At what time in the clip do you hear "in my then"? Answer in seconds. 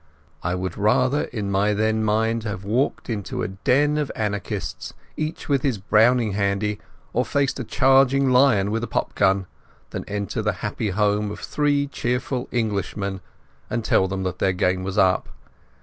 1.25-2.03